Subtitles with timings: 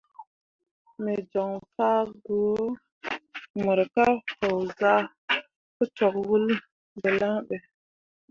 [1.03, 2.39] Me joŋ fah gwǝ
[3.63, 4.05] mor ka
[4.39, 5.01] haozah
[5.75, 6.45] pǝ cok wul
[7.01, 7.55] dǝlaŋ ɓe.